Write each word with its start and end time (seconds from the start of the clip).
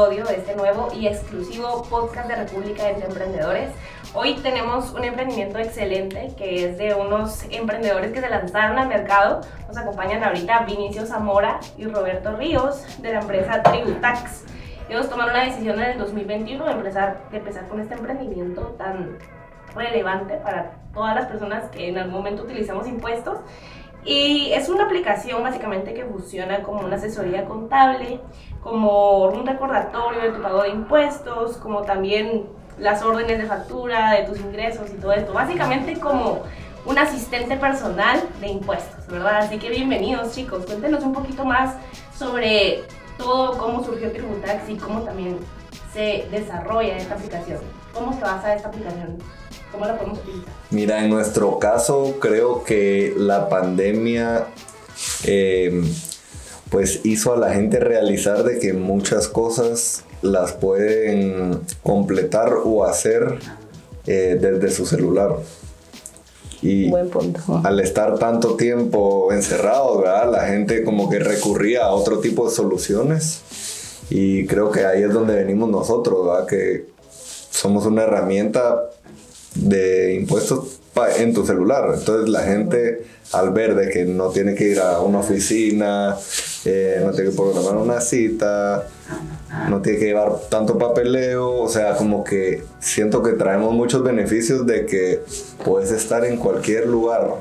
episodio 0.00 0.24
de 0.24 0.36
este 0.36 0.56
nuevo 0.56 0.88
y 0.98 1.08
exclusivo 1.08 1.82
podcast 1.90 2.26
de 2.26 2.34
República 2.36 2.84
de 2.84 3.04
Emprendedores. 3.04 3.70
Hoy 4.14 4.32
tenemos 4.36 4.92
un 4.94 5.04
emprendimiento 5.04 5.58
excelente 5.58 6.32
que 6.38 6.64
es 6.64 6.78
de 6.78 6.94
unos 6.94 7.44
emprendedores 7.50 8.10
que 8.10 8.22
se 8.22 8.30
lanzaron 8.30 8.78
al 8.78 8.88
mercado. 8.88 9.42
Nos 9.68 9.76
acompañan 9.76 10.24
ahorita 10.24 10.60
Vinicio 10.60 11.04
Zamora 11.04 11.60
y 11.76 11.84
Roberto 11.84 12.34
Ríos 12.34 13.02
de 13.02 13.12
la 13.12 13.20
empresa 13.20 13.62
Tributax. 13.62 14.46
Ellos 14.88 15.10
tomaron 15.10 15.34
la 15.34 15.44
decisión 15.44 15.78
en 15.78 15.90
el 15.90 15.98
2021 15.98 16.64
de 16.64 16.72
empezar, 16.72 17.20
de 17.30 17.36
empezar 17.36 17.68
con 17.68 17.78
este 17.78 17.92
emprendimiento 17.92 18.62
tan 18.78 19.18
relevante 19.74 20.36
para 20.36 20.70
todas 20.94 21.14
las 21.14 21.26
personas 21.26 21.68
que 21.68 21.90
en 21.90 21.98
algún 21.98 22.14
momento 22.14 22.44
utilizamos 22.44 22.88
impuestos. 22.88 23.40
Y 24.04 24.52
es 24.52 24.68
una 24.68 24.84
aplicación 24.84 25.42
básicamente 25.42 25.92
que 25.92 26.04
funciona 26.04 26.62
como 26.62 26.80
una 26.80 26.96
asesoría 26.96 27.44
contable, 27.44 28.20
como 28.62 29.24
un 29.26 29.46
recordatorio 29.46 30.22
de 30.22 30.30
tu 30.30 30.42
pago 30.42 30.62
de 30.62 30.70
impuestos, 30.70 31.56
como 31.58 31.82
también 31.82 32.46
las 32.78 33.02
órdenes 33.02 33.38
de 33.38 33.46
factura, 33.46 34.12
de 34.12 34.22
tus 34.22 34.40
ingresos 34.40 34.90
y 34.90 35.00
todo 35.00 35.12
esto. 35.12 35.32
Básicamente 35.32 35.98
como 36.00 36.42
un 36.86 36.98
asistente 36.98 37.56
personal 37.56 38.22
de 38.40 38.48
impuestos, 38.48 39.06
¿verdad? 39.06 39.38
Así 39.38 39.58
que 39.58 39.68
bienvenidos 39.68 40.34
chicos, 40.34 40.64
cuéntenos 40.64 41.04
un 41.04 41.12
poquito 41.12 41.44
más 41.44 41.74
sobre 42.16 42.84
todo 43.18 43.58
cómo 43.58 43.84
surgió 43.84 44.10
Tributax 44.10 44.68
y 44.68 44.76
cómo 44.76 45.02
también 45.02 45.38
se 45.92 46.26
desarrolla 46.30 46.96
esta 46.96 47.14
aplicación. 47.16 47.60
¿Cómo 47.92 48.12
se 48.14 48.20
basa 48.20 48.54
esta 48.54 48.68
aplicación? 48.68 49.18
¿Cómo 49.72 49.84
la 49.86 49.96
podemos 49.96 50.18
utilizar? 50.18 50.52
Mira, 50.70 51.04
en 51.04 51.10
nuestro 51.10 51.58
caso 51.58 52.16
creo 52.20 52.64
que 52.64 53.14
la 53.16 53.48
pandemia 53.48 54.46
eh, 55.24 55.82
pues 56.70 57.00
hizo 57.04 57.32
a 57.32 57.36
la 57.36 57.52
gente 57.52 57.80
realizar 57.80 58.44
de 58.44 58.58
que 58.58 58.72
muchas 58.72 59.28
cosas 59.28 60.04
las 60.22 60.52
pueden 60.52 61.60
completar 61.82 62.52
o 62.64 62.84
hacer 62.84 63.38
eh, 64.06 64.38
desde 64.40 64.70
su 64.70 64.86
celular. 64.86 65.36
Y 66.62 66.90
Buen 66.90 67.08
punto. 67.08 67.62
al 67.64 67.80
estar 67.80 68.18
tanto 68.18 68.54
tiempo 68.56 69.32
encerrado, 69.32 70.04
la 70.04 70.46
gente 70.46 70.84
como 70.84 71.08
que 71.08 71.18
recurría 71.18 71.86
a 71.86 71.92
otro 71.92 72.20
tipo 72.20 72.48
de 72.48 72.54
soluciones. 72.54 73.40
Y 74.10 74.46
creo 74.46 74.70
que 74.70 74.84
ahí 74.84 75.02
es 75.02 75.12
donde 75.12 75.34
venimos 75.34 75.70
nosotros, 75.70 76.26
¿verdad? 76.26 76.46
que 76.46 76.86
somos 77.50 77.86
una 77.86 78.02
herramienta 78.02 78.90
de 79.54 80.14
impuestos 80.14 80.80
en 81.18 81.32
tu 81.32 81.46
celular. 81.46 81.92
Entonces 81.94 82.28
la 82.28 82.42
gente 82.42 83.04
al 83.32 83.52
ver 83.52 83.74
de 83.74 83.90
que 83.90 84.04
no 84.04 84.28
tiene 84.30 84.54
que 84.54 84.64
ir 84.64 84.80
a 84.80 85.00
una 85.00 85.20
oficina, 85.20 86.16
eh, 86.64 87.00
no 87.04 87.12
tiene 87.12 87.30
que 87.30 87.36
programar 87.36 87.76
una 87.76 88.00
cita, 88.00 88.88
no 89.68 89.80
tiene 89.80 89.98
que 89.98 90.06
llevar 90.06 90.32
tanto 90.48 90.78
papeleo, 90.78 91.52
o 91.52 91.68
sea, 91.68 91.94
como 91.94 92.24
que 92.24 92.64
siento 92.80 93.22
que 93.22 93.32
traemos 93.32 93.72
muchos 93.72 94.02
beneficios 94.02 94.66
de 94.66 94.84
que 94.84 95.22
puedes 95.64 95.92
estar 95.92 96.24
en 96.24 96.38
cualquier 96.38 96.88
lugar, 96.88 97.36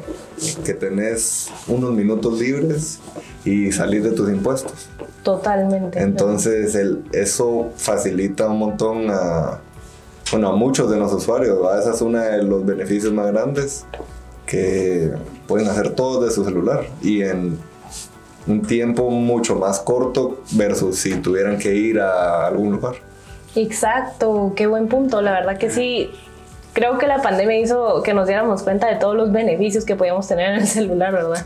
que 0.64 0.74
tenés 0.74 1.50
unos 1.68 1.92
minutos 1.92 2.40
libres 2.40 3.00
y 3.44 3.72
salir 3.72 4.04
de 4.04 4.12
tus 4.12 4.30
impuestos. 4.30 4.90
Totalmente. 5.24 6.00
Entonces 6.00 6.76
el, 6.76 7.04
eso 7.12 7.72
facilita 7.76 8.48
un 8.48 8.60
montón 8.60 9.10
a, 9.10 9.60
bueno, 10.32 10.50
a 10.50 10.56
muchos 10.56 10.90
de 10.90 10.98
los 10.98 11.12
usuarios, 11.14 11.60
¿verdad? 11.60 11.80
ese 11.80 11.92
es 11.92 12.02
uno 12.02 12.20
de 12.20 12.44
los 12.44 12.66
beneficios 12.66 13.14
más 13.14 13.32
grandes 13.32 13.86
que 14.46 15.12
pueden 15.48 15.68
hacer 15.68 15.96
todo 15.96 16.24
de 16.24 16.32
su 16.32 16.44
celular 16.44 16.86
y 17.02 17.22
en 17.22 17.60
un 18.48 18.62
tiempo 18.64 19.10
mucho 19.10 19.56
más 19.56 19.80
corto 19.80 20.42
versus 20.52 20.98
si 20.98 21.16
tuvieran 21.16 21.58
que 21.58 21.76
ir 21.76 22.00
a 22.00 22.48
algún 22.48 22.72
lugar. 22.72 22.96
Exacto, 23.56 24.54
qué 24.56 24.68
buen 24.68 24.88
punto. 24.88 25.22
La 25.22 25.32
verdad 25.32 25.58
que 25.58 25.70
sí, 25.70 26.12
creo 26.74 26.98
que 26.98 27.08
la 27.08 27.22
pandemia 27.22 27.60
hizo 27.60 28.02
que 28.04 28.14
nos 28.14 28.28
diéramos 28.28 28.64
cuenta 28.64 28.88
de 28.88 28.96
todos 28.96 29.16
los 29.16 29.32
beneficios 29.32 29.86
que 29.86 29.96
podíamos 29.96 30.28
tener 30.28 30.54
en 30.54 30.62
el 30.62 30.68
celular, 30.68 31.14
¿verdad? 31.14 31.46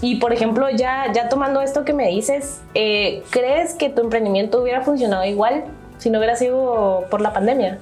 Y 0.00 0.16
por 0.16 0.32
ejemplo, 0.32 0.68
ya, 0.70 1.12
ya 1.12 1.28
tomando 1.28 1.60
esto 1.60 1.84
que 1.84 1.92
me 1.92 2.08
dices, 2.08 2.60
eh, 2.74 3.22
¿crees 3.30 3.74
que 3.74 3.88
tu 3.88 4.02
emprendimiento 4.02 4.62
hubiera 4.62 4.82
funcionado 4.82 5.24
igual 5.24 5.64
si 5.98 6.10
no 6.10 6.18
hubiera 6.18 6.36
sido 6.36 7.06
por 7.10 7.20
la 7.20 7.32
pandemia? 7.32 7.78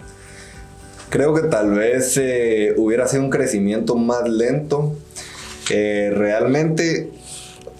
Creo 1.08 1.34
que 1.34 1.42
tal 1.42 1.72
vez 1.72 2.16
eh, 2.16 2.74
hubiera 2.76 3.06
sido 3.06 3.22
un 3.22 3.30
crecimiento 3.30 3.94
más 3.94 4.28
lento. 4.28 4.94
Eh, 5.70 6.12
realmente 6.14 7.10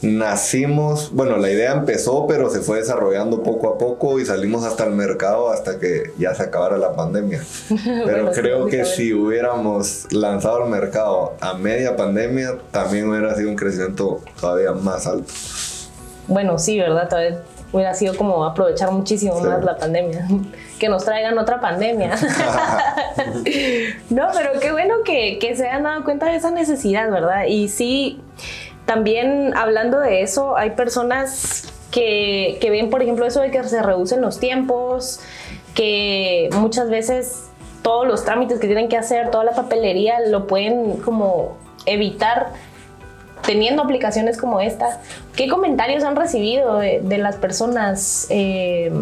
nacimos, 0.02 1.10
bueno, 1.12 1.36
la 1.38 1.50
idea 1.50 1.72
empezó, 1.72 2.26
pero 2.26 2.50
se 2.50 2.60
fue 2.60 2.78
desarrollando 2.78 3.42
poco 3.42 3.68
a 3.68 3.78
poco 3.78 4.20
y 4.20 4.26
salimos 4.26 4.64
hasta 4.64 4.84
el 4.84 4.92
mercado 4.92 5.50
hasta 5.50 5.78
que 5.78 6.12
ya 6.18 6.34
se 6.34 6.44
acabara 6.44 6.76
la 6.76 6.94
pandemia. 6.94 7.42
Pero 8.04 8.30
creo 8.32 8.66
que 8.66 8.84
si 8.84 9.12
hubiéramos 9.14 10.12
lanzado 10.12 10.64
al 10.64 10.70
mercado 10.70 11.34
a 11.40 11.54
media 11.54 11.96
pandemia, 11.96 12.58
también 12.70 13.08
hubiera 13.08 13.34
sido 13.34 13.48
un 13.48 13.56
crecimiento 13.56 14.20
todavía 14.40 14.72
más 14.72 15.06
alto. 15.06 15.32
Bueno, 16.28 16.58
sí, 16.58 16.78
¿verdad? 16.78 17.08
Todavía 17.08 17.40
hubiera 17.76 17.94
sido 17.94 18.16
como 18.16 18.44
aprovechar 18.44 18.90
muchísimo 18.90 19.40
más 19.40 19.64
la 19.64 19.76
pandemia. 19.76 20.26
Que 20.76 20.90
nos 20.90 21.06
traigan 21.06 21.38
otra 21.38 21.58
pandemia. 21.58 22.16
no, 24.10 24.28
pero 24.34 24.60
qué 24.60 24.72
bueno 24.72 24.96
que, 25.06 25.38
que 25.38 25.56
se 25.56 25.66
hayan 25.66 25.84
dado 25.84 26.04
cuenta 26.04 26.26
de 26.26 26.36
esa 26.36 26.50
necesidad, 26.50 27.10
¿verdad? 27.10 27.44
Y 27.48 27.68
sí 27.68 28.20
también 28.86 29.52
hablando 29.56 29.98
de 29.98 30.22
eso, 30.22 30.56
hay 30.56 30.70
personas 30.70 31.72
que, 31.90 32.58
ven, 32.62 32.88
por 32.88 33.02
ejemplo, 33.02 33.26
eso 33.26 33.40
de 33.40 33.50
que 33.50 33.62
se 33.64 33.82
reducen 33.82 34.20
los 34.20 34.38
tiempos, 34.38 35.20
que 35.74 36.48
muchas 36.54 36.88
veces 36.88 37.50
todos 37.82 38.06
los 38.06 38.24
trámites 38.24 38.60
que 38.60 38.66
tienen 38.66 38.88
que 38.88 38.96
hacer, 38.96 39.30
toda 39.30 39.44
la 39.44 39.52
papelería, 39.52 40.20
lo 40.28 40.46
pueden 40.46 40.98
como 40.98 41.56
evitar 41.84 42.52
teniendo 43.46 43.82
aplicaciones 43.82 44.36
como 44.36 44.60
esta. 44.60 45.00
¿Qué 45.34 45.48
comentarios 45.48 46.04
han 46.04 46.16
recibido 46.16 46.78
de, 46.78 47.18
las 47.18 47.36
personas 47.36 48.26
eh, 48.28 48.92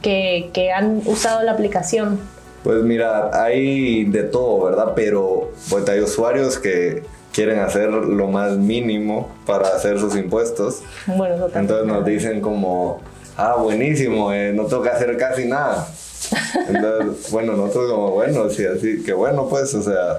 que, 0.00 0.50
que, 0.52 0.72
han 0.72 1.02
usado 1.04 1.42
la 1.42 1.52
aplicación? 1.52 2.18
Pues 2.62 2.82
mira, 2.82 3.30
hay 3.32 4.04
de 4.04 4.22
todo, 4.22 4.64
¿verdad? 4.64 4.92
Pero 4.94 5.50
pues, 5.68 5.88
hay 5.88 6.00
usuarios 6.00 6.58
que 6.58 7.02
quieren 7.32 7.60
hacer 7.60 7.90
lo 7.90 8.28
más 8.28 8.56
mínimo 8.56 9.28
para 9.46 9.68
hacer 9.68 9.98
sus 9.98 10.16
impuestos. 10.16 10.82
Bueno, 11.06 11.46
Entonces 11.54 11.86
nos 11.86 12.04
dicen 12.04 12.40
como, 12.40 13.00
ah, 13.36 13.56
buenísimo, 13.56 14.32
eh, 14.32 14.52
no 14.52 14.64
toca 14.64 14.90
hacer 14.90 15.16
casi 15.16 15.46
nada. 15.46 15.88
Entonces, 16.68 17.30
bueno, 17.30 17.54
nosotros 17.54 17.90
como, 17.90 18.10
bueno, 18.10 18.50
sí, 18.50 18.64
así, 18.66 19.02
que 19.02 19.12
bueno, 19.12 19.48
pues, 19.48 19.72
o 19.74 19.82
sea, 19.82 20.18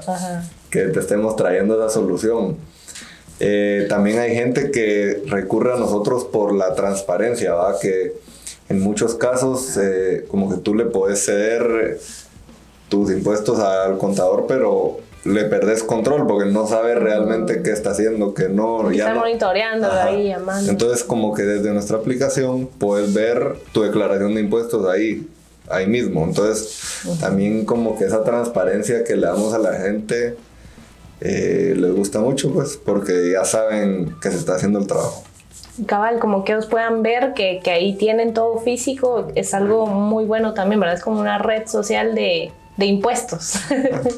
que 0.69 0.85
te 0.85 0.99
estemos 0.99 1.35
trayendo 1.35 1.75
esa 1.75 1.93
solución. 1.93 2.57
Eh, 3.39 3.85
también 3.87 4.19
hay 4.19 4.35
gente 4.35 4.71
que 4.71 5.23
recurre 5.27 5.73
a 5.73 5.77
nosotros 5.77 6.25
por 6.25 6.53
la 6.53 6.75
transparencia, 6.75 7.53
¿va? 7.53 7.79
Que 7.79 8.13
en 8.67 8.81
muchos 8.81 9.15
casos, 9.15 9.77
eh, 9.77 10.25
como 10.29 10.49
que 10.49 10.57
tú 10.57 10.75
le 10.75 10.85
puedes 10.85 11.23
ceder 11.25 11.99
tus 12.89 13.11
impuestos 13.11 13.59
al 13.59 13.97
contador, 13.97 14.45
pero 14.47 14.99
le 15.23 15.45
perdés 15.45 15.83
control 15.83 16.27
porque 16.27 16.49
no 16.49 16.67
sabe 16.67 16.95
realmente 16.95 17.61
qué 17.61 17.71
está 17.71 17.91
haciendo, 17.91 18.33
que 18.33 18.49
no. 18.49 18.91
Ya 18.91 19.09
está 19.09 19.19
monitoreando 19.19 19.91
ahí, 19.91 20.27
llamando. 20.27 20.71
Entonces, 20.71 21.03
como 21.03 21.33
que 21.33 21.43
desde 21.43 21.71
nuestra 21.71 21.97
aplicación 21.97 22.67
puedes 22.67 23.13
ver 23.13 23.55
tu 23.71 23.83
declaración 23.83 24.35
de 24.35 24.41
impuestos 24.41 24.87
ahí, 24.87 25.27
ahí 25.69 25.87
mismo. 25.87 26.23
Entonces, 26.23 27.03
también 27.19 27.65
como 27.65 27.97
que 27.97 28.05
esa 28.05 28.23
transparencia 28.23 29.03
que 29.03 29.15
le 29.15 29.27
damos 29.27 29.53
a 29.53 29.59
la 29.59 29.73
gente 29.73 30.35
eh, 31.21 31.73
les 31.75 31.93
gusta 31.93 32.19
mucho, 32.19 32.51
pues, 32.53 32.77
porque 32.77 33.31
ya 33.31 33.45
saben 33.45 34.15
que 34.21 34.31
se 34.31 34.37
está 34.37 34.55
haciendo 34.55 34.79
el 34.79 34.87
trabajo. 34.87 35.23
Cabal, 35.85 36.19
como 36.19 36.43
que 36.43 36.51
ellos 36.51 36.65
puedan 36.65 37.03
ver 37.03 37.33
que, 37.33 37.61
que 37.63 37.71
ahí 37.71 37.95
tienen 37.95 38.33
todo 38.33 38.59
físico, 38.59 39.27
es 39.35 39.53
algo 39.53 39.87
muy 39.87 40.25
bueno 40.25 40.53
también, 40.53 40.79
¿verdad? 40.79 40.95
Es 40.95 41.03
como 41.03 41.19
una 41.21 41.37
red 41.37 41.67
social 41.67 42.15
de, 42.15 42.51
de 42.79 42.85
impuestos. 42.85 43.59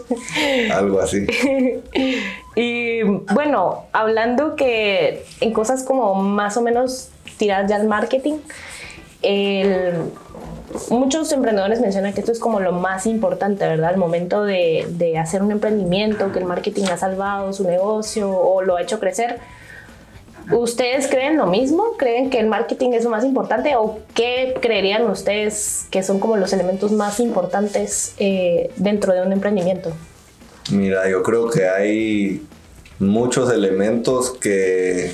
Algo 0.71 0.99
así. 0.99 1.25
y 2.55 3.03
bueno, 3.33 3.85
hablando 3.91 4.55
que 4.55 5.25
en 5.39 5.51
cosas 5.51 5.83
como 5.83 6.15
más 6.15 6.57
o 6.57 6.61
menos 6.61 7.09
tiradas 7.37 7.69
ya 7.69 7.77
al 7.77 7.87
marketing, 7.87 8.37
muchos 10.89 11.31
emprendedores 11.31 11.81
mencionan 11.81 12.13
que 12.13 12.19
esto 12.19 12.31
es 12.31 12.39
como 12.39 12.59
lo 12.59 12.71
más 12.71 13.05
importante, 13.05 13.67
¿verdad? 13.67 13.89
Al 13.89 13.97
momento 13.97 14.43
de, 14.43 14.87
de 14.89 15.17
hacer 15.17 15.41
un 15.41 15.51
emprendimiento, 15.51 16.31
que 16.31 16.39
el 16.39 16.45
marketing 16.45 16.85
ha 16.91 16.97
salvado 16.97 17.53
su 17.53 17.63
negocio 17.63 18.29
o 18.31 18.61
lo 18.61 18.77
ha 18.77 18.81
hecho 18.81 18.99
crecer 18.99 19.39
¿Ustedes 20.49 21.07
creen 21.07 21.37
lo 21.37 21.47
mismo? 21.47 21.95
¿Creen 21.97 22.29
que 22.29 22.39
el 22.39 22.47
marketing 22.47 22.91
es 22.91 23.03
lo 23.03 23.09
más 23.09 23.23
importante? 23.23 23.75
¿O 23.75 23.99
qué 24.13 24.55
creerían 24.59 25.09
ustedes 25.09 25.85
que 25.91 26.03
son 26.03 26.19
como 26.19 26.35
los 26.35 26.51
elementos 26.51 26.91
más 26.91 27.19
importantes 27.19 28.15
eh, 28.17 28.69
dentro 28.75 29.13
de 29.13 29.21
un 29.21 29.31
emprendimiento? 29.31 29.91
Mira, 30.71 31.09
yo 31.09 31.23
creo 31.23 31.49
que 31.49 31.67
hay 31.67 32.45
muchos 32.99 33.51
elementos 33.51 34.31
que 34.31 35.13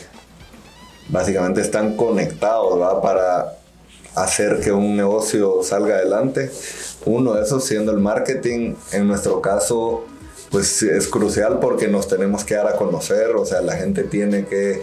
básicamente 1.10 1.62
están 1.62 1.96
conectados 1.96 2.80
¿verdad? 2.80 3.02
para 3.02 3.54
hacer 4.16 4.60
que 4.62 4.72
un 4.72 4.98
negocio 4.98 5.62
salga 5.64 5.96
adelante. 5.96 6.52
Uno 7.06 7.34
de 7.36 7.44
esos 7.44 7.64
siendo 7.64 7.92
el 7.92 8.00
marketing, 8.00 8.76
en 8.92 9.08
nuestro 9.08 9.42
caso, 9.42 10.06
pues 10.52 10.82
es 10.84 11.08
crucial 11.08 11.60
porque 11.60 11.88
nos 11.88 12.08
tenemos 12.08 12.44
que 12.44 12.56
dar 12.56 12.68
a 12.68 12.76
conocer, 12.76 13.32
o 13.36 13.46
sea, 13.46 13.62
la 13.62 13.76
gente 13.76 14.04
tiene 14.04 14.46
que 14.46 14.82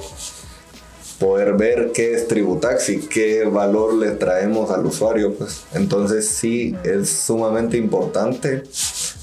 poder 1.18 1.54
ver 1.54 1.92
qué 1.92 2.14
es 2.14 2.28
Tributaxi, 2.28 3.00
qué 3.08 3.44
valor 3.44 3.94
le 3.94 4.10
traemos 4.12 4.70
al 4.70 4.84
usuario, 4.84 5.34
pues. 5.34 5.62
Entonces 5.72 6.28
sí 6.28 6.76
es 6.84 7.08
sumamente 7.08 7.76
importante, 7.76 8.64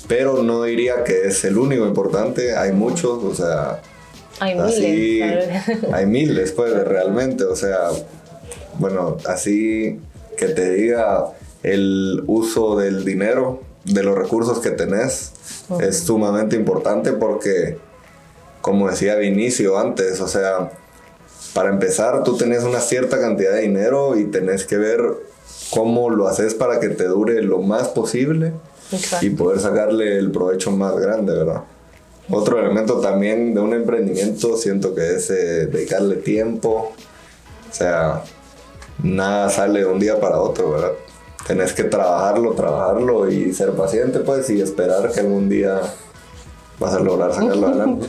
pero 0.08 0.42
no 0.42 0.64
diría 0.64 1.04
que 1.04 1.28
es 1.28 1.44
el 1.44 1.58
único 1.58 1.86
importante, 1.86 2.56
hay 2.56 2.72
muchos, 2.72 3.24
o 3.24 3.36
sea, 3.36 3.82
hay 4.40 4.56
miles, 4.56 5.68
hay 5.94 6.06
miles 6.06 6.52
pues 6.54 6.74
realmente, 6.74 7.44
o 7.44 7.56
sea, 7.56 7.90
bueno, 8.82 9.18
así 9.26 10.00
que 10.38 10.48
te 10.48 10.72
diga 10.72 11.28
el 11.64 12.24
uso 12.26 12.78
del 12.78 13.06
dinero, 13.06 13.62
de 13.86 14.04
los 14.04 14.18
recursos 14.18 14.60
que 14.60 14.72
tenés, 14.72 15.32
es 15.80 16.00
sumamente 16.00 16.56
importante 16.56 17.14
porque, 17.14 17.78
como 18.62 18.90
decía 18.90 19.16
Vinicio 19.16 19.78
antes, 19.78 20.20
o 20.20 20.28
sea, 20.28 20.72
para 21.54 21.70
empezar, 21.70 22.24
tú 22.24 22.38
tenés 22.38 22.64
una 22.64 22.80
cierta 22.80 23.20
cantidad 23.20 23.54
de 23.54 23.62
dinero 23.62 24.18
y 24.18 24.26
tenés 24.26 24.66
que 24.66 24.78
ver 24.78 25.00
cómo 25.70 26.10
lo 26.10 26.28
haces 26.28 26.56
para 26.56 26.80
que 26.80 26.90
te 26.90 27.06
dure 27.06 27.42
lo 27.44 27.60
más 27.60 27.90
posible 27.90 28.54
y 29.22 29.30
poder 29.30 29.60
sacarle 29.60 30.18
el 30.18 30.32
provecho 30.32 30.72
más 30.72 30.96
grande, 30.98 31.34
¿verdad? 31.34 31.64
Otro 32.30 32.60
elemento 32.60 33.00
también 33.00 33.54
de 33.54 33.60
un 33.62 33.74
emprendimiento 33.74 34.58
siento 34.58 34.96
que 34.96 35.16
es 35.16 35.30
eh, 35.30 35.68
dedicarle 35.68 36.16
tiempo, 36.18 36.94
o 37.70 37.74
sea, 37.74 38.24
nada 39.04 39.50
sale 39.50 39.80
de 39.80 39.86
un 39.86 40.00
día 40.00 40.20
para 40.20 40.40
otro, 40.40 40.72
¿verdad? 40.72 40.92
Tenés 41.48 41.74
que 41.74 41.84
trabajarlo, 41.84 42.52
trabajarlo 42.54 43.30
y 43.30 43.54
ser 43.54 43.72
paciente, 43.72 44.20
pues, 44.20 44.50
y 44.50 44.62
esperar 44.62 45.12
que 45.12 45.20
algún 45.22 45.50
día 45.50 45.82
vas 46.80 46.94
a 46.94 47.00
lograr 47.00 47.34
sacarlo 47.34 47.68
adelante. 47.70 48.08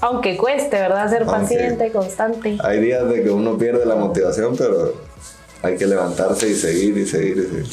Aunque 0.00 0.36
cueste, 0.36 0.76
¿verdad? 0.76 1.08
Ser 1.08 1.24
paciente, 1.24 1.90
constante. 1.90 2.58
Hay 2.62 2.80
días 2.80 3.08
de 3.08 3.22
que 3.22 3.30
uno 3.30 3.56
pierde 3.56 3.86
la 3.86 3.94
motivación, 3.94 4.54
pero 4.56 4.92
hay 5.62 5.76
que 5.76 5.86
levantarse 5.86 6.48
y 6.48 6.54
seguir 6.54 6.98
y 6.98 7.06
seguir 7.06 7.38
y 7.38 7.42
seguir. 7.42 7.66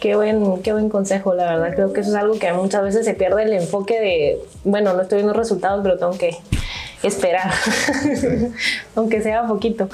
Qué 0.00 0.16
buen, 0.16 0.62
qué 0.62 0.72
buen 0.72 0.88
consejo, 0.88 1.34
la 1.34 1.44
verdad. 1.44 1.74
Creo 1.74 1.92
que 1.92 2.00
eso 2.00 2.10
es 2.10 2.16
algo 2.16 2.38
que 2.38 2.52
muchas 2.52 2.82
veces 2.82 3.04
se 3.04 3.14
pierde 3.14 3.42
el 3.44 3.52
enfoque 3.52 4.00
de, 4.00 4.40
bueno, 4.64 4.94
no 4.94 5.02
estoy 5.02 5.18
viendo 5.18 5.34
resultados, 5.34 5.80
pero 5.82 5.98
tengo 5.98 6.16
que 6.16 6.38
esperar, 7.02 7.52
aunque 8.96 9.22
sea 9.22 9.46
poquito. 9.46 9.88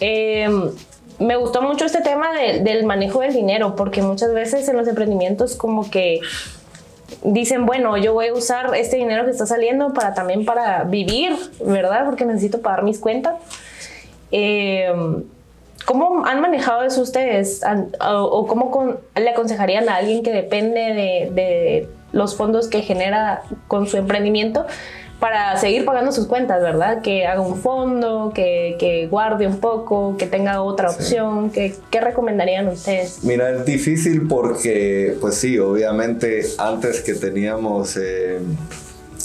Em, 0.00 0.70
me 1.18 1.36
gustó 1.36 1.62
mucho 1.62 1.84
este 1.84 2.00
tema 2.00 2.30
del 2.32 2.84
manejo 2.84 3.20
del 3.20 3.32
dinero, 3.32 3.76
porque 3.76 4.02
muchas 4.02 4.32
veces 4.34 4.68
en 4.68 4.76
los 4.76 4.88
emprendimientos 4.88 5.54
como 5.56 5.90
que 5.90 6.20
dicen, 7.24 7.66
bueno, 7.66 7.96
yo 7.96 8.14
voy 8.14 8.28
a 8.28 8.34
usar 8.34 8.74
este 8.74 8.96
dinero 8.96 9.24
que 9.24 9.30
está 9.30 9.46
saliendo 9.46 9.92
para 9.92 10.14
también 10.14 10.44
para 10.44 10.84
vivir, 10.84 11.36
¿verdad? 11.64 12.04
Porque 12.06 12.24
necesito 12.24 12.60
pagar 12.60 12.82
mis 12.82 12.98
cuentas. 12.98 13.34
Em, 14.30 15.24
¿Cómo 15.84 16.24
han 16.26 16.40
manejado 16.40 16.84
eso 16.84 17.02
ustedes? 17.02 17.60
¿O 18.00 18.46
cómo 18.46 18.96
le 19.16 19.30
aconsejarían 19.30 19.88
a 19.88 19.96
alguien 19.96 20.22
que 20.22 20.32
depende 20.32 20.80
de, 20.80 21.30
de 21.32 21.88
los 22.12 22.36
fondos 22.36 22.68
que 22.68 22.82
genera 22.82 23.42
con 23.66 23.88
su 23.88 23.96
emprendimiento? 23.96 24.64
Para 25.22 25.56
seguir 25.56 25.84
pagando 25.84 26.10
sus 26.10 26.26
cuentas, 26.26 26.60
¿verdad? 26.60 27.00
Que 27.00 27.26
haga 27.28 27.40
un 27.42 27.56
fondo, 27.56 28.32
que, 28.34 28.74
que 28.76 29.06
guarde 29.06 29.46
un 29.46 29.58
poco, 29.58 30.16
que 30.16 30.26
tenga 30.26 30.62
otra 30.62 30.90
opción. 30.90 31.50
¿Qué, 31.50 31.76
¿Qué, 31.92 32.00
recomendarían 32.00 32.66
ustedes? 32.66 33.22
Mira, 33.22 33.52
es 33.52 33.64
difícil 33.64 34.26
porque, 34.26 35.16
pues 35.20 35.36
sí, 35.36 35.60
obviamente 35.60 36.44
antes 36.58 37.02
que 37.02 37.14
teníamos 37.14 37.96
eh, 37.96 38.40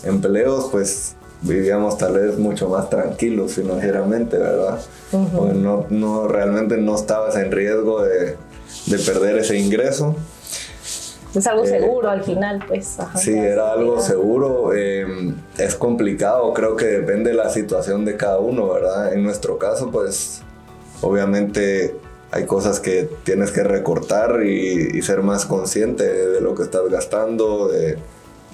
empleos, 0.04 0.70
pues 0.72 1.16
vivíamos 1.42 1.98
tal 1.98 2.14
vez 2.14 2.38
mucho 2.38 2.70
más 2.70 2.92
tranquilos 2.92 3.54
financieramente, 3.54 4.38
¿verdad? 4.38 4.80
no, 5.12 5.88
no, 5.90 6.28
realmente 6.28 6.78
no 6.78 6.94
estabas 6.94 7.36
en 7.38 7.52
riesgo 7.52 8.04
de, 8.04 8.36
de 8.86 9.00
perder 9.00 9.40
ese 9.40 9.58
ingreso. 9.58 10.16
Es 11.38 11.46
algo 11.48 11.66
eh, 11.66 11.68
seguro 11.68 12.10
al 12.10 12.24
final, 12.24 12.64
pues. 12.68 12.98
sí, 13.16 13.38
era 13.38 13.72
algo 13.72 14.02
seguro. 14.02 14.74
Em, 14.74 15.36
es 15.58 15.76
complicado, 15.76 16.54
creo 16.54 16.76
que 16.76 16.86
depende 16.86 17.30
de 17.30 17.36
la 17.36 17.50
situación 17.50 18.06
de 18.06 18.18
cada 18.18 18.40
uno, 18.40 18.74
¿verdad? 18.74 19.14
En 19.14 19.24
nuestro 19.24 19.58
caso, 19.60 19.92
pues, 19.92 20.42
obviamente 21.02 21.96
hay 22.32 22.46
cosas 22.46 22.80
que 22.80 23.08
tienes 23.24 23.52
que 23.52 23.64
recortar 23.64 24.44
y, 24.44 25.02
ser 25.02 25.22
más 25.22 25.46
consciente 25.46 26.04
de, 26.04 26.42
lo 26.42 26.56
que 26.56 26.64
estás 26.64 26.90
gastando, 26.90 27.68
de 27.68 27.98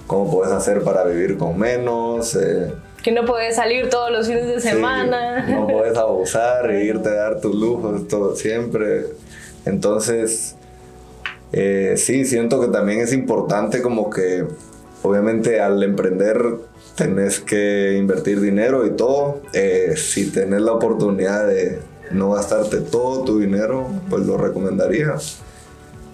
cómo 0.06 0.30
puedes 0.30 0.52
hacer 0.52 0.82
para 0.82 1.04
vivir 1.04 1.38
con 1.38 1.58
menos. 1.58 2.36
Eh, 2.36 2.72
que 3.02 3.12
no 3.12 3.24
puedes 3.24 3.56
salir 3.56 3.88
todos 3.88 4.10
los 4.10 4.26
fines 4.26 4.46
de 4.46 4.60
semana. 4.60 5.46
no 5.48 5.66
puedes 5.66 5.96
abusar 5.96 6.70
e 6.70 6.84
irte 6.86 7.08
a 7.08 7.14
dar 7.14 7.40
tus 7.40 7.54
lujos 7.54 8.06
todo 8.08 8.36
siempre. 8.36 9.06
Entonces, 9.64 10.56
eh, 11.56 11.94
sí, 11.96 12.24
siento 12.24 12.60
que 12.60 12.66
también 12.66 12.98
es 12.98 13.12
importante 13.12 13.80
como 13.80 14.10
que, 14.10 14.44
obviamente 15.04 15.60
al 15.60 15.80
emprender 15.84 16.42
tenés 16.96 17.38
que 17.38 17.96
invertir 17.96 18.40
dinero 18.40 18.84
y 18.84 18.90
todo. 18.90 19.40
Eh, 19.52 19.94
si 19.96 20.32
tenés 20.32 20.62
la 20.62 20.72
oportunidad 20.72 21.46
de 21.46 21.78
no 22.10 22.32
gastarte 22.32 22.78
todo 22.78 23.22
tu 23.22 23.38
dinero, 23.38 23.86
pues 24.10 24.26
lo 24.26 24.36
recomendaría. 24.36 25.14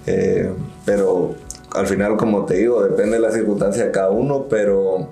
Eh, 0.07 0.51
pero 0.85 1.35
al 1.75 1.87
final, 1.87 2.19
como 2.19 2.45
te 2.45 2.57
digo, 2.57 2.83
depende 2.83 3.13
de 3.13 3.21
la 3.21 3.33
circunstancia 3.33 3.87
de 3.87 3.91
cada 3.93 4.11
uno, 4.11 4.45
pero 4.51 5.09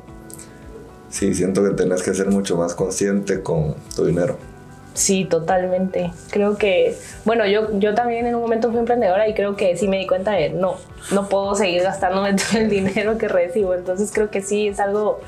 sí, 1.08 1.34
siento 1.34 1.64
que 1.64 1.70
tenés 1.70 2.02
que 2.02 2.12
ser 2.12 2.28
mucho 2.28 2.58
más 2.58 2.74
consciente 2.74 3.42
con 3.42 3.76
tu 3.96 4.04
dinero. 4.04 4.36
Sí, 4.98 5.24
totalmente. 5.24 6.10
Creo 6.30 6.58
que, 6.58 6.98
bueno, 7.24 7.46
yo, 7.46 7.78
yo 7.78 7.94
también 7.94 8.26
en 8.26 8.34
un 8.34 8.40
momento 8.40 8.70
fui 8.70 8.80
emprendedora 8.80 9.28
y 9.28 9.34
creo 9.34 9.54
que 9.54 9.76
sí 9.76 9.86
me 9.86 9.96
di 9.98 10.08
cuenta 10.08 10.32
de, 10.32 10.50
no, 10.50 10.74
no 11.12 11.28
puedo 11.28 11.54
seguir 11.54 11.84
gastándome 11.84 12.34
todo 12.34 12.58
el 12.58 12.68
dinero 12.68 13.16
que 13.16 13.28
recibo. 13.28 13.74
Entonces 13.74 14.10
creo 14.12 14.28
que 14.28 14.42
sí 14.42 14.66
es 14.66 14.80
algo 14.80 15.20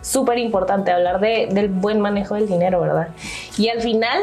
súper 0.00 0.38
importante 0.38 0.90
hablar 0.90 1.20
de, 1.20 1.48
del 1.50 1.68
buen 1.68 2.00
manejo 2.00 2.34
del 2.34 2.48
dinero, 2.48 2.80
¿verdad? 2.80 3.08
Y 3.58 3.68
al 3.68 3.82
final, 3.82 4.22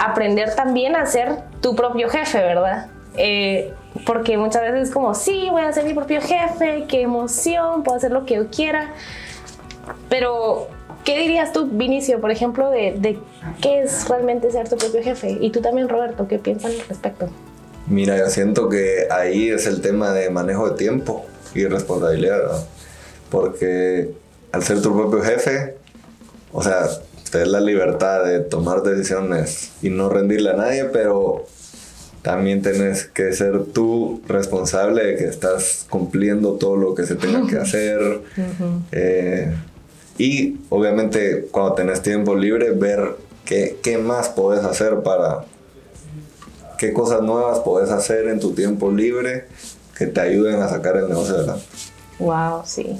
aprender 0.00 0.56
también 0.56 0.96
a 0.96 1.06
ser 1.06 1.36
tu 1.60 1.76
propio 1.76 2.08
jefe, 2.08 2.38
¿verdad? 2.38 2.88
Eh, 3.16 3.72
porque 4.04 4.36
muchas 4.38 4.62
veces 4.62 4.88
es 4.88 4.90
como, 4.92 5.14
sí, 5.14 5.46
voy 5.52 5.62
a 5.62 5.72
ser 5.72 5.84
mi 5.84 5.94
propio 5.94 6.20
jefe, 6.20 6.86
qué 6.88 7.02
emoción, 7.02 7.84
puedo 7.84 7.96
hacer 7.96 8.10
lo 8.10 8.26
que 8.26 8.34
yo 8.34 8.50
quiera. 8.50 8.90
Pero 10.08 10.66
¿Qué 11.06 11.16
dirías 11.16 11.52
tú, 11.52 11.68
Vinicio, 11.70 12.20
por 12.20 12.32
ejemplo, 12.32 12.68
de, 12.68 13.16
qué 13.62 13.82
es 13.82 14.08
realmente 14.08 14.50
ser 14.50 14.68
tu 14.68 14.76
propio 14.76 15.04
jefe? 15.04 15.38
Y 15.40 15.50
tú 15.50 15.60
también, 15.60 15.88
Roberto, 15.88 16.26
¿qué 16.26 16.40
piensan 16.40 16.72
al 16.72 16.80
respecto? 16.88 17.28
Mira, 17.86 18.18
yo 18.18 18.28
siento 18.28 18.68
que 18.68 19.06
ahí 19.08 19.50
es 19.50 19.68
el 19.68 19.80
tema 19.80 20.12
de 20.12 20.30
manejo 20.30 20.68
de 20.68 20.76
tiempo 20.76 21.24
y 21.54 21.64
responsabilidad, 21.66 22.66
porque 23.30 24.10
al 24.50 24.64
ser 24.64 24.82
tu 24.82 24.96
propio 24.96 25.22
jefe, 25.22 25.76
o 26.52 26.64
sea, 26.64 26.88
te 27.30 27.46
la 27.46 27.60
libertad 27.60 28.24
de 28.24 28.40
tomar 28.40 28.82
decisiones 28.82 29.70
y 29.82 29.90
no 29.90 30.08
rendirle 30.08 30.50
a 30.50 30.54
nadie, 30.54 30.86
pero 30.86 31.46
también 32.22 32.62
tienes 32.62 33.04
que 33.04 33.32
ser 33.32 33.66
tú 33.66 34.22
responsable 34.26 35.04
de 35.04 35.16
que 35.16 35.26
estás 35.26 35.86
cumpliendo 35.88 36.54
todo 36.54 36.74
lo 36.74 36.96
que 36.96 37.06
se 37.06 37.14
tenga 37.14 37.46
que 37.48 37.58
hacer. 37.60 38.22
Y 40.18 40.58
obviamente 40.70 41.48
cuando 41.50 41.74
tenés 41.74 42.02
tiempo 42.02 42.34
libre, 42.34 42.70
ver 42.70 43.16
qué, 43.44 43.78
qué 43.82 43.98
más 43.98 44.28
podés 44.28 44.64
hacer 44.64 45.02
para, 45.02 45.44
qué 46.78 46.92
cosas 46.92 47.22
nuevas 47.22 47.60
podés 47.60 47.90
hacer 47.90 48.28
en 48.28 48.40
tu 48.40 48.52
tiempo 48.52 48.90
libre 48.90 49.44
que 49.96 50.06
te 50.06 50.20
ayuden 50.20 50.60
a 50.62 50.68
sacar 50.68 50.96
el 50.96 51.08
negocio 51.08 51.36
adelante. 51.36 51.64
Wow, 52.18 52.62
sí. 52.64 52.98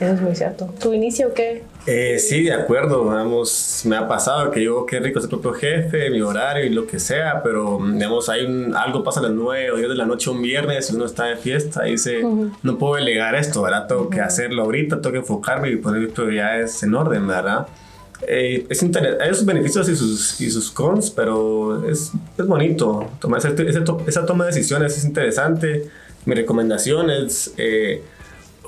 Eso 0.00 0.12
es 0.14 0.20
muy 0.20 0.34
cierto. 0.34 0.66
¿Tu 0.80 0.92
inicio 0.92 1.34
qué? 1.34 1.62
Eh, 1.86 2.18
sí, 2.18 2.44
de 2.44 2.52
acuerdo. 2.52 3.04
Vamos, 3.04 3.82
me 3.84 3.96
ha 3.96 4.06
pasado 4.06 4.50
que 4.50 4.62
yo, 4.62 4.86
qué 4.86 5.00
rico 5.00 5.20
ser 5.20 5.28
propio 5.28 5.52
jefe, 5.52 6.10
mi 6.10 6.20
horario 6.20 6.64
y 6.64 6.70
lo 6.70 6.86
que 6.86 7.00
sea, 7.00 7.42
pero 7.42 7.80
digamos, 7.82 8.28
hay 8.28 8.44
un, 8.44 8.74
algo 8.74 9.02
pasa 9.02 9.20
a 9.20 9.24
las 9.24 9.32
9 9.32 9.72
o 9.72 9.76
10 9.76 9.88
de 9.88 9.96
la 9.96 10.06
noche 10.06 10.30
un 10.30 10.40
viernes 10.40 10.90
y 10.90 10.94
uno 10.94 11.06
está 11.06 11.24
de 11.24 11.36
fiesta 11.36 11.88
y 11.88 11.92
dice, 11.92 12.22
no 12.62 12.78
puedo 12.78 12.94
delegar 12.96 13.34
esto, 13.34 13.62
¿verdad? 13.62 13.88
Tengo 13.88 14.08
que 14.08 14.20
hacerlo 14.20 14.62
ahorita, 14.62 15.00
tengo 15.00 15.12
que 15.12 15.18
enfocarme 15.18 15.70
y 15.70 15.76
poner 15.76 16.02
mis 16.02 16.12
prioridades 16.12 16.82
en 16.84 16.94
orden, 16.94 17.26
¿verdad? 17.26 17.66
Eh, 18.28 18.64
es 18.68 18.80
hay 18.82 19.34
sus 19.34 19.44
beneficios 19.44 19.88
y 19.88 19.96
sus, 19.96 20.40
y 20.40 20.50
sus 20.52 20.70
cons, 20.70 21.10
pero 21.10 21.88
es, 21.88 22.12
es 22.38 22.46
bonito. 22.46 23.10
Tomar 23.18 23.40
esa, 23.40 23.48
esa, 24.06 24.24
toma 24.24 24.44
de 24.44 24.52
decisiones 24.52 24.96
es 24.96 25.04
interesante. 25.04 25.88
Mi 26.24 26.34
recomendación 26.36 27.10
es... 27.10 27.52
Eh, 27.56 28.02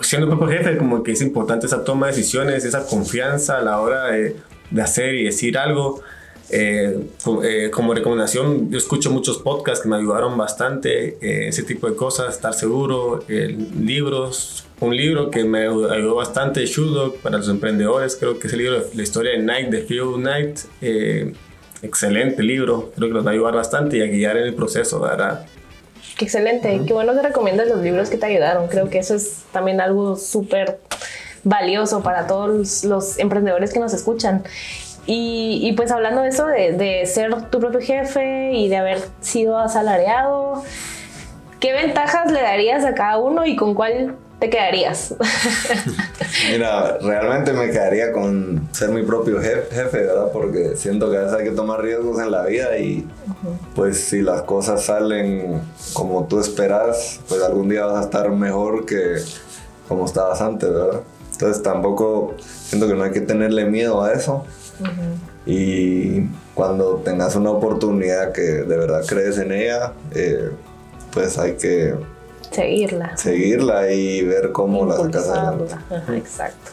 siendo 0.01 0.29
propio 0.29 0.49
jefe, 0.49 0.77
como 0.77 1.03
que 1.03 1.13
es 1.13 1.23
importante 1.23 1.67
esa 1.67 1.85
toma 1.85 2.07
de 2.07 2.13
decisiones, 2.13 2.65
esa 2.65 2.87
confianza 2.87 3.59
a 3.59 3.63
la 3.63 3.81
hora 3.81 4.07
de, 4.07 4.37
de 4.71 4.83
hacer 4.83 5.15
y 5.15 5.25
decir 5.25 5.59
algo. 5.59 6.03
Eh, 6.51 7.09
eh, 7.43 7.71
como 7.73 7.95
recomendación, 7.95 8.71
yo 8.71 8.77
escucho 8.77 9.11
muchos 9.11 9.39
podcasts 9.39 9.83
que 9.83 9.89
me 9.89 9.97
ayudaron 9.97 10.37
bastante, 10.37 11.17
eh, 11.21 11.49
ese 11.49 11.63
tipo 11.63 11.89
de 11.89 11.97
cosas, 11.97 12.35
estar 12.35 12.53
seguro, 12.53 13.25
libros, 13.29 14.67
un 14.81 14.95
libro 14.95 15.31
que 15.31 15.45
me 15.45 15.61
ayudó 15.61 16.15
bastante, 16.15 16.67
Shudok, 16.67 17.19
para 17.19 17.39
los 17.39 17.49
emprendedores, 17.49 18.17
creo 18.17 18.39
que 18.39 18.49
es 18.49 18.53
el 18.53 18.59
libro 18.61 18.85
La 18.95 19.03
historia 19.03 19.33
de 19.33 19.39
Night, 19.39 19.69
de 19.69 19.79
Phil 19.79 20.15
Knight, 20.17 20.59
excelente 21.83 22.43
libro, 22.43 22.93
creo 22.95 23.09
que 23.09 23.15
nos 23.15 23.27
va 23.27 23.31
a 23.31 23.35
ayudar 23.35 23.55
bastante 23.55 23.97
y 23.97 24.03
a 24.03 24.07
guiar 24.07 24.37
en 24.37 24.45
el 24.45 24.55
proceso, 24.55 25.01
¿verdad? 25.01 25.47
Qué 26.17 26.27
excelente, 26.27 26.83
qué 26.87 26.93
bueno 26.93 27.13
que 27.15 27.23
recomiendas 27.23 27.69
los 27.69 27.79
libros 27.81 28.09
que 28.09 28.17
te 28.17 28.27
ayudaron, 28.27 28.69
creo 28.69 28.89
que 28.89 28.99
eso 28.99 29.17
es 29.17 29.43
también 29.51 29.81
algo 29.81 30.17
súper 30.17 30.79
valioso 31.43 32.03
para 32.03 32.27
todos 32.27 32.85
los 32.85 33.19
emprendedores 33.19 33.73
que 33.73 33.81
nos 33.81 33.93
escuchan. 33.93 34.45
Y, 35.07 35.73
pues 35.77 35.91
hablando 35.91 36.23
de 36.23 36.29
eso, 36.29 36.47
de, 36.47 37.05
ser 37.07 37.51
tu 37.51 37.61
propio 37.61 37.81
jefe 37.81 38.53
y 38.53 38.69
de 38.69 38.77
haber 38.77 39.03
sido 39.21 39.59
asalariado, 39.59 40.63
¿qué 41.61 41.73
ventajas 41.73 42.33
le 42.33 42.41
darías 42.41 42.85
a 42.85 42.95
cada 42.95 43.19
uno 43.19 43.45
y 43.45 43.55
con 43.57 43.75
cuál 43.75 44.17
te 44.45 44.51
quedarías? 44.51 45.15
Mira, 46.51 46.99
realmente 46.99 47.53
me 47.55 47.71
quedaría 47.71 48.13
con 48.13 48.69
ser 48.73 48.91
mi 48.91 49.03
propio 49.03 49.41
jefe, 49.41 49.99
¿verdad? 49.99 50.31
Porque 50.33 50.77
siento 50.77 51.11
que 51.11 51.17
a 51.17 51.21
veces 51.21 51.35
hay 51.39 51.45
que 51.45 51.53
tomar 51.53 51.81
riesgos 51.81 52.21
en 52.21 52.31
la 52.31 52.45
vida 52.45 52.77
y 52.77 53.07
pues 53.75 54.05
si 54.05 54.21
las 54.21 54.43
cosas 54.43 54.85
salen 54.85 55.63
como 55.95 56.27
tú 56.27 56.41
esperas, 56.41 57.21
pues 57.27 57.43
algún 57.43 57.71
día 57.71 57.87
vas 57.87 57.97
a 57.97 58.03
estar 58.03 58.31
mejor 58.31 58.85
que 58.85 59.17
como 59.89 60.05
estabas 60.05 60.43
antes, 60.43 60.71
¿verdad? 60.71 61.01
Entonces 61.33 61.63
tampoco 61.63 62.35
siento 62.39 62.87
que 62.87 62.95
no 62.95 63.05
hay 63.05 63.13
que 63.13 63.23
tenerle 63.23 63.65
miedo 63.65 64.03
a 64.03 64.13
eso. 64.13 64.45
Y 65.47 66.23
cuando 66.55 66.97
tengas 66.97 67.35
una 67.37 67.51
oportunidad 67.51 68.33
que 68.33 68.43
de 68.43 68.77
verdad 68.77 69.05
crees 69.07 69.39
en 69.39 69.53
ella, 69.53 69.93
eh, 70.15 70.51
pues 71.13 71.39
hay 71.39 71.53
que 71.53 71.95
seguirla. 72.55 73.17
Seguirla 73.17 73.91
y 73.91 74.23
ver 74.23 74.53
cómo 74.53 74.87
la 74.87 74.97
sacas 74.97 75.29
adelante. 75.29 75.75
exacto. 76.17 76.71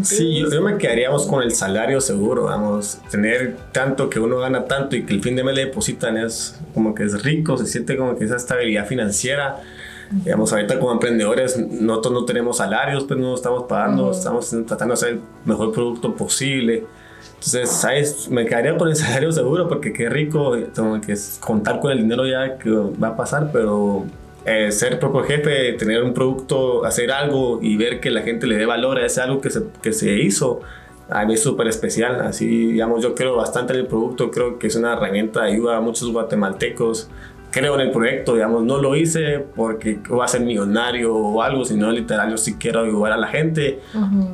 Sí, 0.00 0.42
yo, 0.50 0.62
me 0.62 0.78
quedaríamos 0.78 1.26
con 1.26 1.42
el 1.42 1.54
salario 1.54 2.00
seguro, 2.00 2.44
vamos, 2.44 2.98
tener 3.10 3.58
tanto 3.72 4.08
que 4.08 4.18
uno 4.20 4.38
gana 4.38 4.64
tanto 4.64 4.96
y 4.96 5.04
que 5.04 5.12
el 5.12 5.20
fin 5.20 5.36
de 5.36 5.44
mes 5.44 5.54
le 5.54 5.66
depositan 5.66 6.16
es 6.16 6.58
como 6.72 6.94
que 6.94 7.04
es 7.04 7.22
rico, 7.22 7.58
se 7.58 7.66
siente 7.66 7.98
como 7.98 8.16
que 8.16 8.24
esa 8.24 8.36
estabilidad 8.36 8.86
financiera. 8.86 9.60
Digamos, 10.10 10.52
ahorita 10.52 10.78
como 10.78 10.92
emprendedores 10.92 11.58
nosotros 11.58 12.14
no 12.14 12.24
tenemos 12.24 12.58
salarios, 12.58 13.04
pues 13.04 13.20
no 13.20 13.34
estamos 13.34 13.64
pagando, 13.64 14.12
estamos 14.12 14.48
tratando 14.66 14.88
de 14.88 14.94
hacer 14.94 15.08
el 15.10 15.20
mejor 15.44 15.72
producto 15.72 16.14
posible. 16.14 16.84
Entonces, 17.34 17.70
¿sabes? 17.70 18.28
Me 18.30 18.46
quedaría 18.46 18.76
con 18.78 18.88
el 18.88 18.96
salario 18.96 19.30
seguro 19.30 19.68
porque 19.68 19.92
qué 19.92 20.08
rico 20.08 20.56
como 20.74 21.00
que 21.02 21.14
contar 21.40 21.80
con 21.80 21.92
el 21.92 21.98
dinero 21.98 22.26
ya 22.26 22.56
que 22.56 22.70
va 22.70 23.08
a 23.08 23.16
pasar, 23.16 23.50
pero 23.52 24.06
eh, 24.44 24.72
ser 24.72 24.98
propio 24.98 25.22
jefe, 25.24 25.72
tener 25.74 26.02
un 26.02 26.14
producto, 26.14 26.84
hacer 26.84 27.12
algo 27.12 27.60
y 27.62 27.76
ver 27.76 28.00
que 28.00 28.10
la 28.10 28.22
gente 28.22 28.46
le 28.46 28.56
dé 28.56 28.66
valor 28.66 28.98
a 28.98 29.06
ese 29.06 29.20
algo 29.20 29.40
que 29.40 29.50
se, 29.50 29.62
que 29.82 29.92
se 29.92 30.12
hizo, 30.20 30.60
a 31.08 31.24
mí 31.24 31.34
es 31.34 31.42
súper 31.42 31.68
especial. 31.68 32.20
Así, 32.20 32.72
digamos, 32.72 33.02
yo 33.02 33.14
creo 33.14 33.36
bastante 33.36 33.72
en 33.72 33.80
el 33.80 33.86
producto, 33.86 34.30
creo 34.30 34.58
que 34.58 34.66
es 34.66 34.76
una 34.76 34.94
herramienta 34.94 35.42
de 35.42 35.52
ayuda 35.52 35.76
a 35.76 35.80
muchos 35.80 36.10
guatemaltecos 36.10 37.10
creo 37.52 37.74
en 37.74 37.82
el 37.82 37.90
proyecto, 37.92 38.34
digamos, 38.34 38.64
no 38.64 38.78
lo 38.78 38.96
hice 38.96 39.44
porque 39.54 40.00
voy 40.08 40.24
a 40.24 40.28
ser 40.28 40.40
millonario 40.40 41.14
o 41.14 41.42
algo, 41.42 41.64
sino 41.64 41.92
literal 41.92 42.30
yo 42.30 42.36
sí 42.36 42.56
quiero 42.58 42.80
ayudar 42.80 43.12
a 43.12 43.16
la 43.16 43.28
gente. 43.28 43.78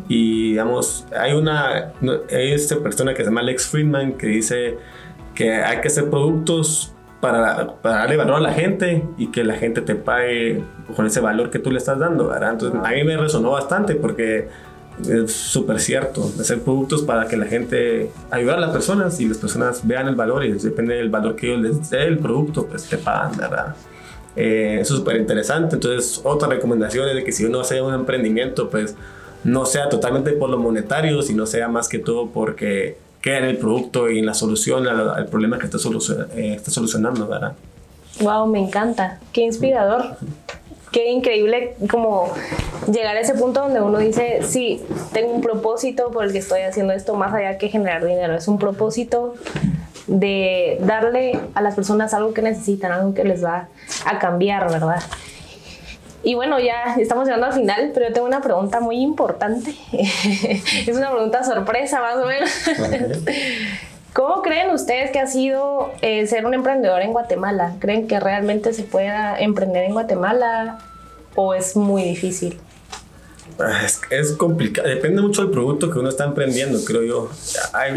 Y 0.08 0.50
digamos, 0.50 1.04
hay 1.14 1.32
una, 1.32 1.92
hay 2.30 2.52
esta 2.52 2.78
persona 2.78 3.12
que 3.12 3.18
se 3.18 3.24
llama 3.24 3.40
Alex 3.40 3.66
Friedman 3.66 4.12
que 4.12 4.28
dice 4.28 4.78
que 5.34 5.52
hay 5.52 5.80
que 5.80 5.88
hacer 5.88 6.08
productos 6.08 6.94
para, 7.20 7.74
para, 7.82 7.96
darle 7.96 8.16
valor 8.16 8.36
a 8.36 8.40
la 8.40 8.52
gente 8.52 9.04
y 9.16 9.28
que 9.28 9.44
la 9.44 9.54
gente 9.54 9.80
te 9.80 9.94
pague 9.94 10.62
con 10.94 11.06
ese 11.06 11.20
valor 11.20 11.50
que 11.50 11.58
tú 11.58 11.70
le 11.70 11.78
estás 11.78 11.98
dando, 11.98 12.28
¿verdad? 12.28 12.52
Entonces 12.52 12.80
a 12.82 12.90
mí 12.90 13.04
me 13.04 13.16
resonó 13.16 13.50
bastante 13.52 13.94
porque 13.94 14.48
es 15.06 15.32
súper 15.32 15.80
cierto, 15.80 16.30
hacer 16.40 16.60
productos 16.60 17.02
para 17.02 17.28
que 17.28 17.36
la 17.36 17.46
gente, 17.46 18.10
ayudar 18.30 18.58
a 18.58 18.60
las 18.60 18.70
personas 18.70 19.20
y 19.20 19.28
las 19.28 19.38
personas 19.38 19.86
vean 19.86 20.08
el 20.08 20.16
valor 20.16 20.44
y 20.44 20.52
depende 20.52 20.94
del 20.94 21.08
valor 21.08 21.36
que 21.36 21.52
ellos 21.52 21.62
les 21.62 21.90
dé 21.90 22.04
el 22.04 22.18
producto, 22.18 22.66
pues 22.66 22.84
te 22.88 22.98
pagan, 22.98 23.36
¿verdad? 23.36 23.76
Eh, 24.34 24.78
es 24.80 24.88
súper 24.88 25.16
interesante. 25.16 25.76
Entonces, 25.76 26.20
otra 26.24 26.48
recomendación 26.48 27.08
es 27.08 27.14
de 27.14 27.24
que 27.24 27.32
si 27.32 27.44
uno 27.44 27.60
hace 27.60 27.80
un 27.80 27.94
emprendimiento, 27.94 28.70
pues 28.70 28.96
no 29.44 29.66
sea 29.66 29.88
totalmente 29.88 30.32
por 30.32 30.50
lo 30.50 30.58
monetario, 30.58 31.22
sino 31.22 31.46
sea 31.46 31.68
más 31.68 31.88
que 31.88 31.98
todo 31.98 32.30
porque 32.30 32.96
queda 33.20 33.38
en 33.38 33.44
el 33.44 33.58
producto 33.58 34.10
y 34.10 34.18
en 34.18 34.26
la 34.26 34.34
solución 34.34 34.86
al, 34.86 35.26
problema 35.26 35.58
que 35.58 35.66
está, 35.66 35.78
eh, 36.34 36.54
está 36.54 36.70
solucionando, 36.70 37.26
¿verdad? 37.26 37.52
Wow, 38.20 38.46
me 38.46 38.60
encanta. 38.60 39.20
Qué 39.32 39.42
inspirador 39.42 40.16
qué 40.90 41.10
increíble 41.10 41.76
como 41.90 42.32
llegar 42.90 43.16
a 43.16 43.20
ese 43.20 43.34
punto 43.34 43.60
donde 43.60 43.80
uno 43.80 43.98
dice, 43.98 44.40
sí, 44.42 44.82
tengo 45.12 45.32
un 45.32 45.40
propósito 45.40 46.10
por 46.10 46.24
el 46.24 46.32
que 46.32 46.38
estoy 46.38 46.62
haciendo 46.62 46.92
esto, 46.92 47.14
más 47.14 47.32
allá 47.34 47.58
que 47.58 47.68
generar 47.68 48.04
dinero, 48.04 48.34
es 48.34 48.48
un 48.48 48.58
propósito 48.58 49.34
de 50.06 50.78
darle 50.80 51.38
a 51.54 51.60
las 51.60 51.74
personas 51.74 52.14
algo 52.14 52.32
que 52.32 52.42
necesitan, 52.42 52.92
algo 52.92 53.14
que 53.14 53.24
les 53.24 53.44
va 53.44 53.68
a 54.06 54.18
cambiar, 54.18 54.70
¿verdad? 54.70 55.02
Y 56.28 56.34
bueno, 56.34 56.60
ya 56.60 56.96
estamos 56.98 57.24
llegando 57.24 57.46
al 57.46 57.54
final, 57.54 57.90
pero 57.94 58.08
yo 58.08 58.12
tengo 58.12 58.26
una 58.26 58.42
pregunta 58.42 58.80
muy 58.80 59.00
importante. 59.00 59.74
es 59.92 60.94
una 60.94 61.10
pregunta 61.10 61.42
sorpresa, 61.42 62.02
más 62.02 62.16
o 62.16 62.26
menos. 62.26 62.50
¿Cómo 64.12 64.42
creen 64.42 64.68
ustedes 64.68 65.10
que 65.10 65.20
ha 65.20 65.26
sido 65.26 65.90
eh, 66.02 66.26
ser 66.26 66.44
un 66.44 66.52
emprendedor 66.52 67.00
en 67.00 67.12
Guatemala? 67.12 67.76
¿Creen 67.78 68.06
que 68.06 68.20
realmente 68.20 68.74
se 68.74 68.82
pueda 68.82 69.38
emprender 69.38 69.84
en 69.84 69.94
Guatemala 69.94 70.76
o 71.34 71.54
es 71.54 71.76
muy 71.76 72.02
difícil? 72.02 72.60
Ah, 73.58 73.86
es, 74.10 74.32
complicado, 74.32 74.88
depende 74.88 75.20
mucho 75.20 75.42
del 75.42 75.50
producto 75.50 75.90
que 75.90 75.98
uno 75.98 76.08
está 76.08 76.24
emprendiendo, 76.24 76.78
creo 76.84 77.02
yo. 77.02 77.30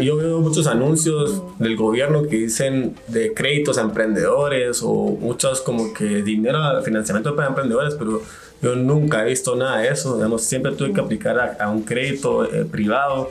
yo 0.00 0.16
veo 0.16 0.40
muchos 0.40 0.66
anuncios 0.66 1.42
del 1.58 1.76
gobierno 1.76 2.22
que 2.24 2.36
dicen 2.36 2.96
de 3.08 3.32
créditos 3.32 3.78
a 3.78 3.82
emprendedores 3.82 4.80
o 4.82 5.16
muchos 5.20 5.60
como 5.60 5.92
que 5.92 6.22
dinero, 6.22 6.82
financiamiento 6.82 7.36
para 7.36 7.48
emprendedores, 7.48 7.94
pero 7.94 8.22
yo 8.60 8.74
nunca 8.76 9.22
he 9.22 9.28
visto 9.28 9.54
nada 9.56 9.78
de 9.78 9.88
eso. 9.88 10.16
Digamos, 10.16 10.42
siempre 10.42 10.72
tuve 10.72 10.92
que 10.92 11.00
aplicar 11.00 11.56
a, 11.58 11.68
un 11.68 11.82
crédito 11.82 12.44
eh, 12.44 12.64
privado 12.64 13.30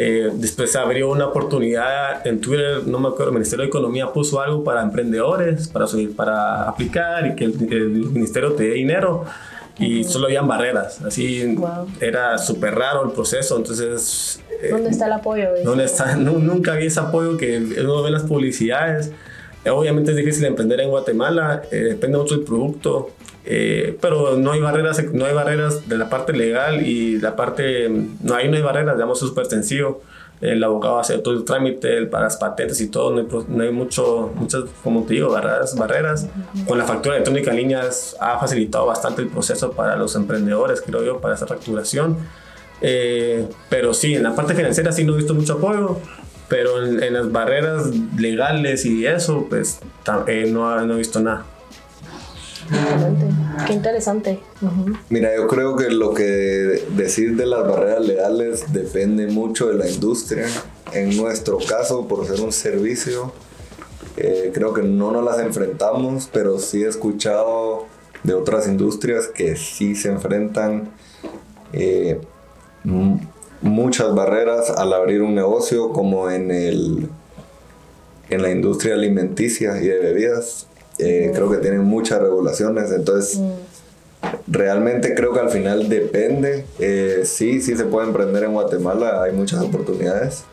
eh, 0.00 0.30
después 0.32 0.70
se 0.70 0.78
abrió 0.78 1.10
una 1.10 1.26
oportunidad 1.26 2.24
en 2.24 2.40
Twitter, 2.40 2.86
no 2.86 3.00
me 3.00 3.08
acuerdo, 3.08 3.30
el 3.30 3.32
Ministerio 3.32 3.64
de 3.64 3.68
Economía 3.68 4.12
puso 4.12 4.40
algo 4.40 4.62
para 4.62 4.80
emprendedores, 4.80 5.66
para, 5.66 5.88
subir, 5.88 6.14
para 6.14 6.68
aplicar 6.68 7.26
y 7.26 7.34
que 7.34 7.46
el, 7.46 7.58
ministerio 8.12 8.52
te 8.52 8.62
dé 8.62 8.74
dinero 8.74 9.24
y 9.78 10.04
solo 10.04 10.26
habían 10.26 10.48
barreras, 10.48 11.00
así 11.02 11.56
era 12.00 12.38
súper 12.38 12.74
raro 12.74 13.04
el 13.04 13.12
proceso, 13.12 13.56
entonces... 13.56 14.40
Eh, 14.62 14.70
¿Dónde 14.70 14.90
está 14.90 15.06
el 15.06 15.12
apoyo? 15.12 15.48
¿Dónde 15.64 15.84
está? 15.84 16.16
nunca 16.16 16.74
vi 16.74 16.86
ese 16.86 17.00
apoyo 17.00 17.36
que 17.36 17.58
uno 17.58 18.02
ve 18.02 18.08
en 18.08 18.14
las 18.14 18.24
publicidades. 18.24 19.12
Obviamente 19.70 20.12
es 20.12 20.16
difícil 20.16 20.44
emprender 20.46 20.80
en 20.80 20.90
Guatemala, 20.90 21.62
eh, 21.70 21.76
depende 21.76 22.18
mucho 22.18 22.36
del 22.36 22.44
producto. 22.44 23.10
Eh, 23.50 23.96
pero 24.02 24.36
no 24.36 24.52
hay 24.52 24.60
barreras, 24.60 25.02
no 25.12 25.24
hay 25.24 25.32
barreras 25.32 25.88
de 25.88 25.96
la 25.96 26.10
parte 26.10 26.34
legal 26.34 26.86
y 26.86 27.18
la 27.18 27.34
parte, 27.34 27.88
no 27.88 28.34
hay, 28.34 28.48
no 28.48 28.56
hay 28.56 28.62
barreras, 28.62 28.96
digamos, 28.96 29.22
es 29.22 29.28
súper 29.28 29.46
sencillo. 29.46 30.02
El 30.40 30.62
abogado 30.62 30.98
hace 30.98 31.18
todo 31.18 31.34
el 31.34 31.44
trámite 31.44 32.06
para 32.06 32.24
las 32.24 32.36
patentes 32.36 32.80
y 32.80 32.88
todo, 32.88 33.10
no 33.48 33.62
hay, 33.62 33.72
mucho, 33.72 34.30
muchas, 34.36 34.64
como 34.84 35.04
te 35.04 35.14
digo, 35.14 35.30
barreras. 35.30 35.76
barreras. 35.76 36.28
Con 36.66 36.78
la 36.78 36.84
factura 36.84 37.16
electrónica 37.16 37.50
en 37.50 37.56
línea 37.56 37.82
ha 38.20 38.38
facilitado 38.38 38.86
bastante 38.86 39.22
el 39.22 39.28
proceso 39.28 39.72
para 39.72 39.96
los 39.96 40.14
emprendedores, 40.14 40.80
creo 40.80 41.04
yo, 41.04 41.20
para 41.20 41.34
esa 41.34 41.46
facturación. 41.46 42.18
Eh, 42.80 43.48
pero 43.68 43.92
sí, 43.94 44.14
en 44.14 44.22
la 44.22 44.34
parte 44.34 44.54
financiera 44.54 44.92
sí 44.92 45.04
no 45.04 45.14
he 45.14 45.16
visto 45.16 45.34
mucho 45.34 45.54
apoyo, 45.54 45.98
pero 46.48 46.84
en, 46.84 47.12
las 47.12 47.32
barreras 47.32 47.90
legales 48.16 48.86
y 48.86 49.06
eso, 49.06 49.46
pues 49.48 49.80
eh, 50.28 50.48
no, 50.50 50.80
no 50.86 50.94
he 50.94 50.98
visto 50.98 51.20
nada. 51.20 51.44
Qué 53.66 53.72
interesante. 53.72 54.40
Mira, 55.08 55.34
yo 55.36 55.46
creo 55.46 55.76
que 55.76 55.90
lo 55.90 56.14
que 56.14 56.24
decir 56.24 57.36
de 57.36 57.46
las 57.46 57.66
barreras 57.66 58.06
legales 58.06 58.72
depende 58.72 59.26
mucho 59.26 59.68
de 59.68 59.74
la 59.74 59.88
industria. 59.88 60.46
En 60.92 61.16
nuestro 61.16 61.58
caso, 61.58 62.06
por 62.08 62.26
ser 62.26 62.40
un 62.40 62.52
servicio, 62.52 63.32
eh, 64.16 64.50
creo 64.52 64.72
que 64.72 64.82
no 64.82 65.12
nos 65.12 65.24
las 65.24 65.38
enfrentamos, 65.38 66.28
pero 66.32 66.58
sí 66.58 66.82
he 66.82 66.88
escuchado 66.88 67.86
de 68.22 68.34
otras 68.34 68.66
industrias 68.66 69.28
que 69.28 69.56
sí 69.56 69.94
se 69.94 70.08
enfrentan 70.08 70.90
eh, 71.72 72.20
muchas 73.62 74.14
barreras 74.14 74.70
al 74.70 74.92
abrir 74.92 75.22
un 75.22 75.34
negocio, 75.34 75.92
como 75.92 76.30
en 76.30 76.50
el 76.50 77.08
en 78.30 78.42
la 78.42 78.50
industria 78.50 78.94
alimenticia 78.94 79.80
y 79.80 79.86
de 79.86 79.98
bebidas. 79.98 80.67
Eh, 80.98 81.30
creo 81.34 81.50
que 81.50 81.58
tienen 81.58 81.84
muchas 81.84 82.20
regulaciones, 82.20 82.90
entonces 82.90 83.38
mm. 83.38 83.52
realmente 84.48 85.14
creo 85.14 85.32
que 85.32 85.40
al 85.40 85.50
final 85.50 85.88
depende. 85.88 86.64
Eh, 86.78 87.22
sí, 87.24 87.60
sí 87.60 87.76
se 87.76 87.84
puede 87.84 88.08
emprender 88.08 88.44
en 88.44 88.52
Guatemala, 88.52 89.22
hay 89.22 89.32
muchas 89.32 89.62
oportunidades, 89.62 90.44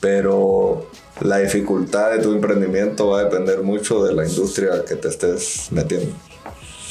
pero 0.00 0.86
la 1.20 1.38
dificultad 1.38 2.12
de 2.12 2.18
tu 2.18 2.32
emprendimiento 2.32 3.08
va 3.08 3.20
a 3.20 3.24
depender 3.24 3.62
mucho 3.62 4.04
de 4.04 4.14
la 4.14 4.26
industria 4.26 4.84
que 4.86 4.96
te 4.96 5.08
estés 5.08 5.68
metiendo. 5.70 6.14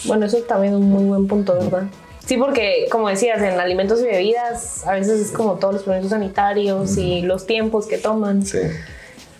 Bueno, 0.05 0.25
eso 0.25 0.37
también 0.39 0.73
es 0.73 0.79
un 0.79 0.89
muy 0.89 1.05
buen 1.05 1.27
punto, 1.27 1.53
¿verdad? 1.53 1.87
Sí, 2.25 2.35
porque 2.35 2.87
como 2.91 3.07
decías, 3.07 3.41
en 3.41 3.57
alimentos 3.57 4.01
y 4.01 4.05
bebidas 4.05 4.85
a 4.85 4.93
veces 4.93 5.21
es 5.21 5.31
como 5.31 5.55
todos 5.55 5.75
los 5.75 5.83
permisos 5.83 6.11
sanitarios 6.11 6.97
y 6.97 7.21
los 7.21 7.45
tiempos 7.45 7.87
que 7.87 7.97
toman. 7.97 8.45
Sí. 8.45 8.59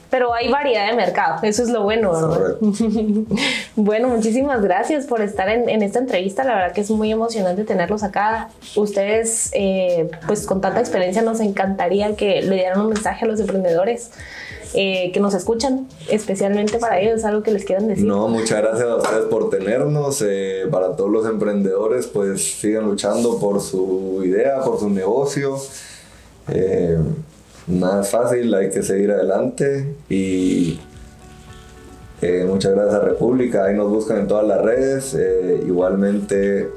Pero 0.10 0.34
hay 0.34 0.50
variedad 0.50 0.88
de 0.90 0.96
mercado, 0.96 1.40
eso 1.44 1.64
es 1.64 1.70
lo 1.70 1.84
bueno, 1.84 2.12
¿verdad? 2.12 2.56
bueno, 3.76 4.08
muchísimas 4.08 4.62
gracias 4.62 5.06
por 5.06 5.22
estar 5.22 5.50
en, 5.50 5.82
esta 5.82 6.00
entrevista, 6.00 6.44
la 6.44 6.56
verdad 6.56 6.72
que 6.74 6.82
es 6.82 6.90
muy 6.90 7.12
emocionante 7.12 7.64
tenerlos 7.66 8.04
acá. 8.04 8.50
Ustedes, 8.76 9.50
eh, 9.54 10.10
pues 10.26 10.46
con 10.46 10.62
tanta 10.62 10.80
experiencia, 10.80 11.22
nos 11.22 11.40
encantaría 11.42 12.16
que 12.16 12.42
le 12.42 12.56
dieran 12.56 12.80
un 12.80 12.88
mensaje 12.90 13.26
a 13.26 13.28
los 13.28 13.40
emprendedores 13.40 14.12
eh, 14.74 15.12
que 15.14 15.20
nos 15.20 15.34
escuchan, 15.34 15.88
especialmente 16.10 16.78
para 16.78 17.00
ellos, 17.00 17.24
algo 17.24 17.42
que 17.42 17.52
les 17.52 17.64
quieran 17.64 17.88
decir. 17.88 18.06
No, 18.06 18.28
muchas 18.28 18.62
gracias 18.62 18.88
a 18.88 18.96
ustedes 18.98 19.26
por 19.26 19.50
tenernos. 19.50 20.22
Eh, 20.26 20.68
para 20.70 20.96
todos 20.96 21.10
los 21.10 21.26
emprendedores, 21.26 22.08
pues 22.08 22.60
sigan 22.60 22.86
luchando 22.86 23.40
por 23.40 23.62
su 23.62 24.22
idea, 24.24 24.62
por 24.62 24.80
su 24.80 24.90
negocio. 24.90 25.58
Eh, 26.50 26.98
nada 27.68 28.02
es 28.02 28.10
fácil, 28.10 28.54
hay 28.54 28.70
que 28.70 28.82
seguir 28.82 29.12
adelante 29.12 29.96
y 30.10 30.80
muchas 32.48 32.74
gracias 32.74 32.96
a 32.96 33.06
República, 33.06 33.66
ahí 33.66 33.76
nos 33.76 33.90
buscan 33.90 34.20
en 34.20 34.28
todas 34.28 34.48
las 34.48 34.62
redes, 34.62 35.16
igualmente 35.66 36.70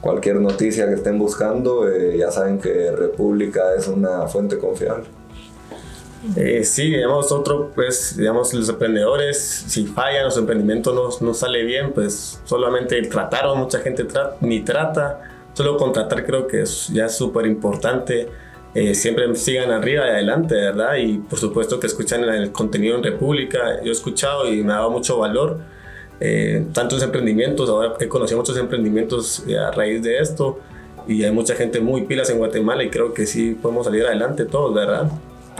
cualquier 0.00 0.36
noticia 0.36 0.86
que 0.86 0.94
estén 0.94 1.18
buscando, 1.18 1.86
ya 2.16 2.30
saben 2.30 2.58
que 2.58 2.90
República 2.92 3.74
es 3.76 3.88
una 3.88 4.26
fuente 4.28 4.58
confiable. 4.58 5.04
Eh, 6.36 6.64
sí, 6.64 6.84
digamos, 6.84 7.30
otro, 7.32 7.70
pues, 7.74 8.16
digamos, 8.16 8.54
los 8.54 8.68
emprendedores, 8.68 9.38
si 9.38 9.86
fallan, 9.86 10.24
los 10.24 10.38
emprendimientos 10.38 11.20
no, 11.20 11.26
no 11.26 11.34
sale 11.34 11.64
bien, 11.64 11.92
pues 11.92 12.40
solamente 12.44 13.00
trataron, 13.02 13.58
mucha 13.58 13.80
gente 13.80 14.06
ni 14.40 14.60
trata, 14.60 15.20
solo 15.52 15.76
contratar 15.76 16.24
creo 16.24 16.46
que 16.46 16.62
es, 16.62 16.88
ya 16.88 17.06
es 17.06 17.14
súper 17.14 17.46
importante. 17.46 18.28
Eh, 18.74 18.94
siempre 18.94 19.32
sigan 19.36 19.70
arriba 19.70 20.06
y 20.06 20.10
adelante, 20.10 20.54
¿verdad? 20.54 20.96
Y 20.96 21.18
por 21.18 21.38
supuesto 21.38 21.78
que 21.78 21.86
escuchan 21.86 22.24
el 22.24 22.50
contenido 22.52 22.96
en 22.96 23.04
República. 23.04 23.80
Yo 23.82 23.90
he 23.90 23.92
escuchado 23.92 24.52
y 24.52 24.62
me 24.62 24.72
ha 24.72 24.76
dado 24.76 24.90
mucho 24.90 25.18
valor. 25.18 25.60
Eh, 26.20 26.66
tantos 26.72 27.02
emprendimientos, 27.02 27.68
ahora 27.68 27.94
he 28.00 28.08
conocido 28.08 28.38
muchos 28.38 28.56
emprendimientos 28.56 29.44
a 29.48 29.70
raíz 29.72 30.02
de 30.02 30.18
esto 30.18 30.60
y 31.06 31.24
hay 31.24 31.32
mucha 31.32 31.54
gente 31.54 31.80
muy 31.80 32.02
pilas 32.02 32.30
en 32.30 32.38
Guatemala 32.38 32.82
y 32.84 32.90
creo 32.90 33.12
que 33.12 33.26
sí 33.26 33.56
podemos 33.60 33.86
salir 33.86 34.06
adelante 34.06 34.44
todos, 34.44 34.74
¿verdad? 34.74 35.10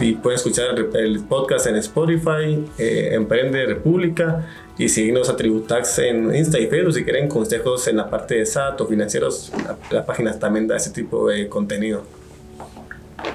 y 0.00 0.14
pueden 0.14 0.36
escuchar 0.36 0.74
el 0.94 1.20
podcast 1.20 1.66
en 1.66 1.76
Spotify, 1.76 2.64
eh, 2.78 3.10
Emprende 3.12 3.64
República 3.66 4.46
y 4.76 4.88
seguirnos 4.88 5.28
a 5.28 5.36
Tributax 5.36 5.98
en 6.00 6.34
Insta 6.34 6.58
y 6.58 6.66
Facebook 6.66 6.94
si 6.94 7.04
quieren 7.04 7.28
consejos 7.28 7.86
en 7.86 7.98
la 7.98 8.10
parte 8.10 8.36
de 8.36 8.46
SAT 8.46 8.80
o 8.80 8.86
financieros. 8.86 9.52
La, 9.90 10.04
página 10.04 10.36
también 10.38 10.66
da 10.66 10.76
ese 10.76 10.90
tipo 10.90 11.28
de 11.28 11.48
contenido. 11.48 12.02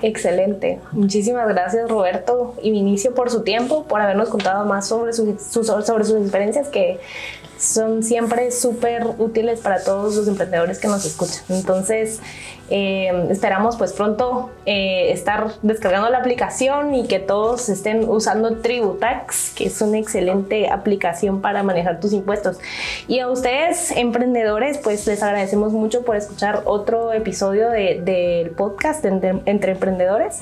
Excelente. 0.02 0.80
Muchísimas 0.92 1.48
gracias 1.50 1.90
Roberto 1.90 2.56
y 2.62 2.72
Vinicio 2.72 3.14
por 3.14 3.30
su 3.30 3.42
tiempo, 3.42 3.84
por 3.84 4.02
habernos 4.02 4.30
contado 4.30 4.66
más 4.66 4.88
sobre, 4.88 5.14
sobre 5.14 6.04
sus 6.06 6.22
experiencias 6.22 6.68
que 6.70 7.00
son 7.58 8.04
siempre 8.04 8.52
súper 8.52 9.06
útiles 9.18 9.60
para 9.60 9.84
todos 9.84 10.16
los 10.16 10.28
emprendedores 10.28 10.80
que 10.80 10.88
nos 10.88 11.06
escuchan. 11.06 11.44
Entonces, 11.50 12.20
eh, 12.72 13.28
esperamos 13.32 13.78
pues 13.78 13.94
pronto 13.94 14.52
eh, 14.68 15.12
estar 15.12 15.48
descargando 15.64 16.10
la 16.10 16.20
aplicación 16.20 16.94
y 16.94 17.08
que 17.08 17.18
todos 17.18 17.68
estén 17.70 18.08
usando 18.08 18.58
Tributax, 18.58 19.56
que 19.56 19.66
es 19.66 19.82
una 19.82 19.98
excelente 19.98 20.70
aplicación 20.70 21.42
para 21.42 21.64
manejar 21.64 22.00
tus 22.00 22.14
impuestos. 22.14 22.60
Y 23.08 23.20
a 23.20 23.30
ustedes, 23.30 23.92
emprendedores, 23.92 24.78
pues 24.78 25.08
les 25.08 25.24
agradecemos 25.24 25.74
mucho 25.74 26.04
por 26.04 26.16
escuchar 26.16 26.62
otro 26.66 27.12
episodio 27.14 27.70
del 27.70 28.52
podcast 28.52 29.04
entre, 29.06 29.42
entre, 29.46 29.70
Emprendedores. 29.70 30.42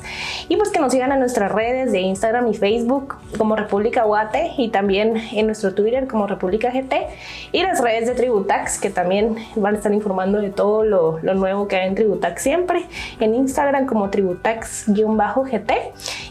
Y 0.50 0.58
pues 0.58 0.70
que 0.70 0.80
nos 0.80 0.92
sigan 0.92 1.12
en 1.12 1.20
nuestras 1.20 1.52
redes 1.52 1.92
de 1.92 2.00
Instagram 2.00 2.48
y 2.48 2.54
Facebook 2.56 3.16
como 3.38 3.56
República 3.56 4.04
Guate 4.04 4.52
y 4.58 4.70
también 4.70 5.18
en 5.34 5.46
nuestro 5.46 5.74
Twitter 5.74 6.08
como 6.08 6.28
República 6.28 6.72
GT 6.72 7.08
y 7.52 7.62
las 7.62 7.82
redes 7.82 8.08
de 8.08 8.16
Tributax 8.16 8.80
que 8.80 8.90
también 8.90 9.36
van 9.56 9.76
a 9.76 9.78
estar 9.78 9.94
informando 9.94 10.40
de 10.40 10.50
todo 10.50 10.84
lo, 10.84 11.20
lo 11.22 11.34
nuevo 11.34 11.68
que 11.68 11.76
hay 11.76 11.88
en 11.88 11.96
Tributax 11.96 12.17
siempre, 12.38 12.86
en 13.20 13.36
Instagram 13.36 13.86
como 13.86 14.10
Tributax-GT 14.10 15.74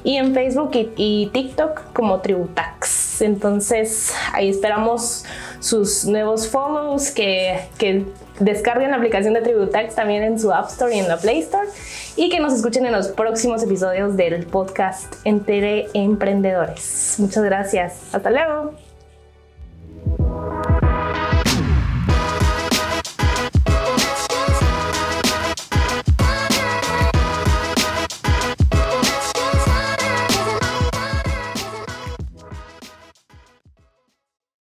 y 0.04 0.16
en 0.16 0.34
Facebook 0.34 0.70
y, 0.96 1.30
TikTok 1.32 1.92
como 1.92 2.20
Tributax. 2.20 3.22
Entonces 3.22 4.14
ahí 4.32 4.50
esperamos 4.50 5.24
sus 5.60 6.04
nuevos 6.04 6.48
follows, 6.48 7.10
que, 7.10 8.04
descarguen 8.38 8.90
la 8.90 8.98
aplicación 8.98 9.32
de 9.32 9.40
Tributax 9.40 9.94
también 9.94 10.22
en 10.22 10.38
su 10.38 10.52
App 10.52 10.68
Store 10.68 10.94
y 10.94 10.98
en 10.98 11.08
la 11.08 11.16
Play 11.16 11.38
Store 11.38 11.66
y 12.16 12.28
que 12.28 12.38
nos 12.38 12.52
escuchen 12.52 12.84
en 12.84 12.92
los 12.92 13.08
próximos 13.08 13.62
episodios 13.62 14.16
del 14.16 14.44
podcast 14.46 15.14
Entre 15.24 15.86
Emprendedores. 15.94 17.16
Muchas 17.18 17.44
gracias. 17.44 17.94
Hasta 18.12 18.30
luego. 18.30 18.85